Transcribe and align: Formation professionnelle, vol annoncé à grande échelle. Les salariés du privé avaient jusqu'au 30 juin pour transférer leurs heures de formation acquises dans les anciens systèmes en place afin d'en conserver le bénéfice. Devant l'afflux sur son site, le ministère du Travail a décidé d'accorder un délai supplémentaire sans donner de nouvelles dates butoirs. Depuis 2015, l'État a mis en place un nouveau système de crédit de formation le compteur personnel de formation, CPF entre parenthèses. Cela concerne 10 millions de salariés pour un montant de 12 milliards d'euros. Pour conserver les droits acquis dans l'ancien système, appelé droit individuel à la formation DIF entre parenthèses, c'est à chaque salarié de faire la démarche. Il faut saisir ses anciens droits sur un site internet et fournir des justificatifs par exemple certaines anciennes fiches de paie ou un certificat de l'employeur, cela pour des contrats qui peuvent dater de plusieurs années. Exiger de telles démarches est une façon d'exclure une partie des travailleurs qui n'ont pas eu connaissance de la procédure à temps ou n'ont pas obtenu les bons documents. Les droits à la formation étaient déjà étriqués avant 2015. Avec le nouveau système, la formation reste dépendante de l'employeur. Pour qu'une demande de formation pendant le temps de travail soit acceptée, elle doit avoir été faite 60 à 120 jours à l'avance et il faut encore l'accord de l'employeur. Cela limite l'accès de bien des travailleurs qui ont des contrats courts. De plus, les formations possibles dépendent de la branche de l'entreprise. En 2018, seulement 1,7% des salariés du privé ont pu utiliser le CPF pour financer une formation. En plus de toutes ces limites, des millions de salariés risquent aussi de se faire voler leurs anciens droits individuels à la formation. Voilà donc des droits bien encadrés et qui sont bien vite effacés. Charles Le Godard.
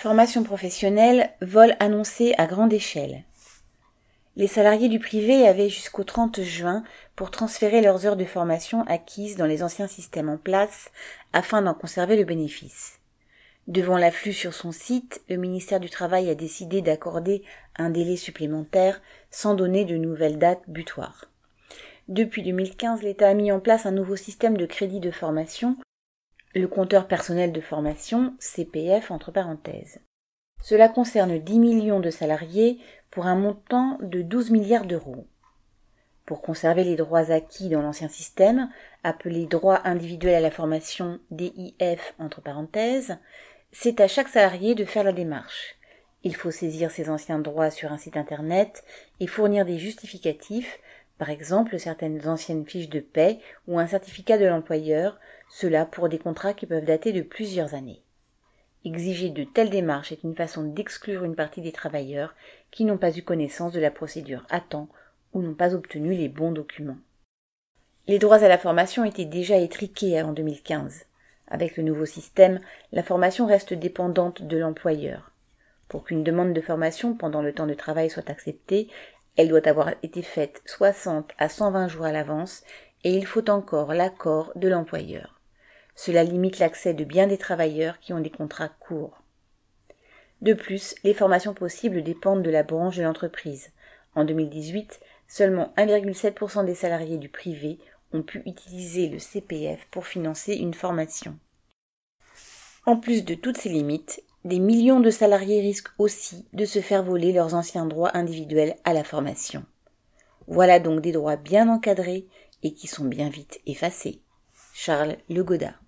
Formation 0.00 0.44
professionnelle, 0.44 1.28
vol 1.42 1.76
annoncé 1.78 2.32
à 2.38 2.46
grande 2.46 2.72
échelle. 2.72 3.24
Les 4.34 4.46
salariés 4.46 4.88
du 4.88 4.98
privé 4.98 5.46
avaient 5.46 5.68
jusqu'au 5.68 6.04
30 6.04 6.40
juin 6.40 6.84
pour 7.16 7.30
transférer 7.30 7.82
leurs 7.82 8.06
heures 8.06 8.16
de 8.16 8.24
formation 8.24 8.82
acquises 8.84 9.36
dans 9.36 9.44
les 9.44 9.62
anciens 9.62 9.88
systèmes 9.88 10.30
en 10.30 10.38
place 10.38 10.90
afin 11.34 11.60
d'en 11.60 11.74
conserver 11.74 12.16
le 12.16 12.24
bénéfice. 12.24 12.98
Devant 13.66 13.98
l'afflux 13.98 14.32
sur 14.32 14.54
son 14.54 14.72
site, 14.72 15.20
le 15.28 15.36
ministère 15.36 15.80
du 15.80 15.90
Travail 15.90 16.30
a 16.30 16.34
décidé 16.34 16.80
d'accorder 16.80 17.42
un 17.76 17.90
délai 17.90 18.16
supplémentaire 18.16 19.02
sans 19.30 19.54
donner 19.54 19.84
de 19.84 19.98
nouvelles 19.98 20.38
dates 20.38 20.64
butoirs. 20.66 21.26
Depuis 22.08 22.42
2015, 22.42 23.02
l'État 23.02 23.28
a 23.28 23.34
mis 23.34 23.52
en 23.52 23.60
place 23.60 23.84
un 23.84 23.92
nouveau 23.92 24.16
système 24.16 24.56
de 24.56 24.64
crédit 24.64 25.00
de 25.00 25.10
formation 25.10 25.76
le 26.54 26.66
compteur 26.66 27.06
personnel 27.06 27.52
de 27.52 27.60
formation, 27.60 28.34
CPF 28.38 29.10
entre 29.10 29.30
parenthèses. 29.30 30.00
Cela 30.62 30.88
concerne 30.88 31.38
10 31.38 31.58
millions 31.58 32.00
de 32.00 32.10
salariés 32.10 32.78
pour 33.10 33.26
un 33.26 33.36
montant 33.36 33.98
de 34.02 34.22
12 34.22 34.50
milliards 34.50 34.84
d'euros. 34.84 35.26
Pour 36.26 36.42
conserver 36.42 36.84
les 36.84 36.96
droits 36.96 37.30
acquis 37.30 37.68
dans 37.68 37.82
l'ancien 37.82 38.08
système, 38.08 38.68
appelé 39.02 39.46
droit 39.46 39.80
individuel 39.84 40.34
à 40.34 40.40
la 40.40 40.50
formation 40.50 41.18
DIF 41.30 42.14
entre 42.18 42.40
parenthèses, 42.40 43.16
c'est 43.72 44.00
à 44.00 44.08
chaque 44.08 44.28
salarié 44.28 44.74
de 44.74 44.84
faire 44.84 45.04
la 45.04 45.12
démarche. 45.12 45.76
Il 46.22 46.36
faut 46.36 46.50
saisir 46.50 46.90
ses 46.90 47.08
anciens 47.08 47.38
droits 47.38 47.70
sur 47.70 47.92
un 47.92 47.98
site 47.98 48.16
internet 48.16 48.84
et 49.20 49.26
fournir 49.26 49.64
des 49.64 49.78
justificatifs 49.78 50.78
par 51.20 51.28
exemple 51.28 51.78
certaines 51.78 52.26
anciennes 52.26 52.64
fiches 52.64 52.88
de 52.88 52.98
paie 52.98 53.40
ou 53.68 53.78
un 53.78 53.86
certificat 53.86 54.38
de 54.38 54.46
l'employeur, 54.46 55.20
cela 55.50 55.84
pour 55.84 56.08
des 56.08 56.18
contrats 56.18 56.54
qui 56.54 56.66
peuvent 56.66 56.84
dater 56.84 57.12
de 57.12 57.22
plusieurs 57.22 57.74
années. 57.74 58.02
Exiger 58.84 59.28
de 59.28 59.44
telles 59.44 59.68
démarches 59.68 60.12
est 60.12 60.22
une 60.22 60.34
façon 60.34 60.62
d'exclure 60.62 61.24
une 61.24 61.34
partie 61.34 61.60
des 61.60 61.72
travailleurs 61.72 62.34
qui 62.70 62.84
n'ont 62.84 62.96
pas 62.96 63.14
eu 63.14 63.22
connaissance 63.22 63.72
de 63.72 63.80
la 63.80 63.90
procédure 63.90 64.46
à 64.48 64.60
temps 64.60 64.88
ou 65.34 65.42
n'ont 65.42 65.54
pas 65.54 65.74
obtenu 65.74 66.14
les 66.14 66.28
bons 66.28 66.52
documents. 66.52 66.96
Les 68.06 68.18
droits 68.18 68.42
à 68.42 68.48
la 68.48 68.58
formation 68.58 69.04
étaient 69.04 69.26
déjà 69.26 69.58
étriqués 69.58 70.18
avant 70.18 70.32
2015. 70.32 71.04
Avec 71.48 71.76
le 71.76 71.82
nouveau 71.82 72.06
système, 72.06 72.60
la 72.92 73.02
formation 73.02 73.46
reste 73.46 73.74
dépendante 73.74 74.42
de 74.42 74.56
l'employeur. 74.56 75.32
Pour 75.88 76.04
qu'une 76.04 76.24
demande 76.24 76.54
de 76.54 76.60
formation 76.60 77.14
pendant 77.14 77.42
le 77.42 77.52
temps 77.52 77.66
de 77.66 77.74
travail 77.74 78.08
soit 78.08 78.30
acceptée, 78.30 78.88
elle 79.36 79.48
doit 79.48 79.66
avoir 79.68 79.90
été 80.02 80.22
faite 80.22 80.62
60 80.64 81.32
à 81.38 81.48
120 81.48 81.88
jours 81.88 82.04
à 82.04 82.12
l'avance 82.12 82.62
et 83.04 83.14
il 83.14 83.26
faut 83.26 83.50
encore 83.50 83.92
l'accord 83.94 84.52
de 84.54 84.68
l'employeur. 84.68 85.39
Cela 86.02 86.24
limite 86.24 86.60
l'accès 86.60 86.94
de 86.94 87.04
bien 87.04 87.26
des 87.26 87.36
travailleurs 87.36 87.98
qui 87.98 88.14
ont 88.14 88.20
des 88.20 88.30
contrats 88.30 88.70
courts. 88.70 89.22
De 90.40 90.54
plus, 90.54 90.94
les 91.04 91.12
formations 91.12 91.52
possibles 91.52 92.02
dépendent 92.02 92.42
de 92.42 92.48
la 92.48 92.62
branche 92.62 92.96
de 92.96 93.02
l'entreprise. 93.02 93.70
En 94.14 94.24
2018, 94.24 94.98
seulement 95.28 95.74
1,7% 95.76 96.64
des 96.64 96.74
salariés 96.74 97.18
du 97.18 97.28
privé 97.28 97.78
ont 98.14 98.22
pu 98.22 98.42
utiliser 98.46 99.08
le 99.10 99.18
CPF 99.18 99.86
pour 99.90 100.06
financer 100.06 100.54
une 100.54 100.72
formation. 100.72 101.36
En 102.86 102.96
plus 102.96 103.22
de 103.22 103.34
toutes 103.34 103.58
ces 103.58 103.68
limites, 103.68 104.24
des 104.46 104.58
millions 104.58 105.00
de 105.00 105.10
salariés 105.10 105.60
risquent 105.60 105.92
aussi 105.98 106.46
de 106.54 106.64
se 106.64 106.80
faire 106.80 107.02
voler 107.02 107.34
leurs 107.34 107.52
anciens 107.52 107.84
droits 107.84 108.16
individuels 108.16 108.76
à 108.84 108.94
la 108.94 109.04
formation. 109.04 109.66
Voilà 110.46 110.80
donc 110.80 111.02
des 111.02 111.12
droits 111.12 111.36
bien 111.36 111.68
encadrés 111.68 112.26
et 112.62 112.72
qui 112.72 112.86
sont 112.86 113.04
bien 113.04 113.28
vite 113.28 113.60
effacés. 113.66 114.22
Charles 114.72 115.18
Le 115.28 115.44
Godard. 115.44 115.78